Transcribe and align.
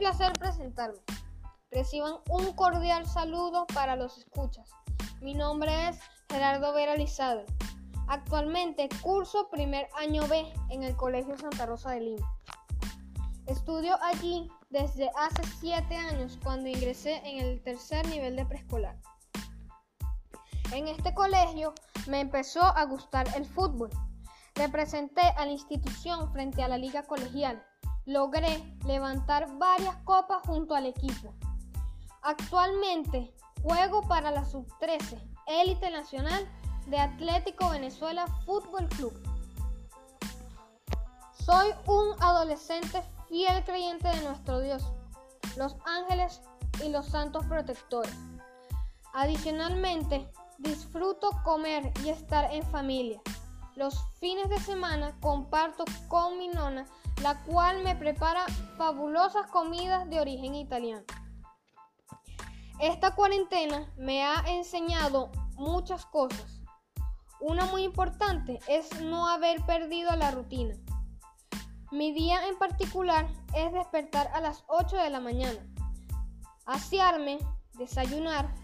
placer 0.00 0.32
presentarme. 0.34 0.98
Reciban 1.70 2.14
un 2.28 2.52
cordial 2.52 3.06
saludo 3.06 3.66
para 3.74 3.96
los 3.96 4.18
escuchas. 4.18 4.70
Mi 5.20 5.34
nombre 5.34 5.88
es 5.88 5.98
Gerardo 6.28 6.72
Vera 6.72 6.96
Lizado. 6.96 7.44
Actualmente 8.08 8.88
curso 9.02 9.48
primer 9.50 9.88
año 9.98 10.26
B 10.26 10.52
en 10.70 10.82
el 10.82 10.96
Colegio 10.96 11.36
Santa 11.38 11.66
Rosa 11.66 11.92
de 11.92 12.00
Lima. 12.00 12.32
Estudio 13.46 13.96
allí 14.02 14.50
desde 14.68 15.10
hace 15.16 15.42
siete 15.60 15.96
años 15.96 16.38
cuando 16.42 16.68
ingresé 16.68 17.16
en 17.24 17.44
el 17.44 17.62
tercer 17.62 18.06
nivel 18.08 18.36
de 18.36 18.46
preescolar. 18.46 18.96
En 20.72 20.88
este 20.88 21.14
colegio 21.14 21.74
me 22.06 22.20
empezó 22.20 22.62
a 22.62 22.84
gustar 22.84 23.26
el 23.36 23.44
fútbol. 23.44 23.90
Representé 24.54 25.22
a 25.36 25.44
la 25.44 25.52
institución 25.52 26.32
frente 26.32 26.62
a 26.62 26.68
la 26.68 26.78
liga 26.78 27.02
colegial. 27.04 27.64
Logré 28.06 28.62
levantar 28.86 29.46
varias 29.58 29.96
copas 30.04 30.40
junto 30.46 30.74
al 30.74 30.86
equipo. 30.86 31.34
Actualmente 32.22 33.34
juego 33.62 34.02
para 34.02 34.30
la 34.30 34.44
sub-13, 34.44 35.20
élite 35.46 35.90
nacional 35.90 36.48
de 36.86 36.98
Atlético 36.98 37.70
Venezuela 37.70 38.26
Fútbol 38.44 38.88
Club. 38.88 39.12
Soy 41.32 41.70
un 41.86 42.14
adolescente 42.20 43.02
fiel 43.28 43.64
creyente 43.64 44.08
de 44.08 44.22
nuestro 44.22 44.60
Dios, 44.60 44.92
los 45.56 45.76
ángeles 45.84 46.40
y 46.84 46.88
los 46.88 47.06
santos 47.06 47.44
protectores. 47.46 48.14
Adicionalmente, 49.12 50.30
disfruto 50.58 51.30
comer 51.44 51.92
y 52.04 52.10
estar 52.10 52.52
en 52.52 52.62
familia. 52.64 53.20
Los 53.80 53.98
fines 54.18 54.50
de 54.50 54.60
semana 54.60 55.16
comparto 55.22 55.86
con 56.08 56.36
mi 56.36 56.48
nona, 56.48 56.84
la 57.22 57.42
cual 57.44 57.82
me 57.82 57.96
prepara 57.96 58.44
fabulosas 58.76 59.46
comidas 59.46 60.06
de 60.10 60.20
origen 60.20 60.54
italiano. 60.54 61.02
Esta 62.78 63.14
cuarentena 63.14 63.90
me 63.96 64.22
ha 64.22 64.44
enseñado 64.48 65.32
muchas 65.54 66.04
cosas. 66.04 66.60
Una 67.40 67.64
muy 67.64 67.84
importante 67.84 68.58
es 68.68 69.00
no 69.00 69.26
haber 69.26 69.64
perdido 69.64 70.14
la 70.14 70.30
rutina. 70.30 70.74
Mi 71.90 72.12
día 72.12 72.46
en 72.48 72.58
particular 72.58 73.30
es 73.54 73.72
despertar 73.72 74.28
a 74.34 74.42
las 74.42 74.62
8 74.66 74.98
de 74.98 75.08
la 75.08 75.20
mañana, 75.20 75.66
asearme, 76.66 77.38
desayunar, 77.78 78.54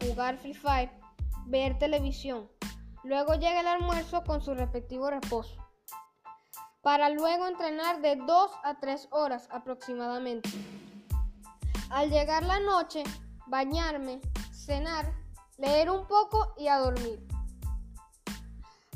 jugar 0.00 0.38
Free 0.38 0.54
Fire, 0.54 0.92
ver 1.46 1.76
televisión. 1.80 2.48
Luego 3.06 3.34
llega 3.34 3.60
el 3.60 3.68
almuerzo 3.68 4.24
con 4.24 4.40
su 4.40 4.52
respectivo 4.52 5.08
reposo, 5.08 5.64
para 6.82 7.08
luego 7.08 7.46
entrenar 7.46 8.00
de 8.00 8.16
2 8.16 8.50
a 8.64 8.80
3 8.80 9.06
horas 9.12 9.48
aproximadamente. 9.52 10.50
Al 11.88 12.10
llegar 12.10 12.42
la 12.42 12.58
noche, 12.58 13.04
bañarme, 13.46 14.20
cenar, 14.50 15.14
leer 15.56 15.88
un 15.88 16.08
poco 16.08 16.52
y 16.58 16.66
a 16.66 16.78
dormir. 16.78 17.24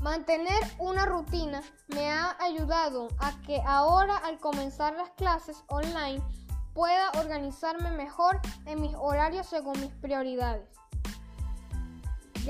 Mantener 0.00 0.60
una 0.80 1.06
rutina 1.06 1.62
me 1.94 2.10
ha 2.10 2.36
ayudado 2.40 3.06
a 3.20 3.40
que 3.42 3.62
ahora 3.64 4.16
al 4.16 4.40
comenzar 4.40 4.92
las 4.94 5.10
clases 5.10 5.62
online 5.68 6.20
pueda 6.74 7.12
organizarme 7.12 7.92
mejor 7.92 8.40
en 8.66 8.80
mis 8.80 8.96
horarios 8.96 9.46
según 9.46 9.80
mis 9.80 9.92
prioridades. 9.92 10.68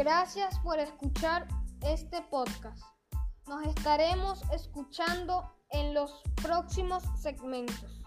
Gracias 0.01 0.59
por 0.61 0.79
escuchar 0.79 1.47
este 1.83 2.23
podcast. 2.31 2.83
Nos 3.47 3.67
estaremos 3.67 4.41
escuchando 4.51 5.55
en 5.73 5.93
los 5.93 6.23
próximos 6.43 7.03
segmentos. 7.21 8.00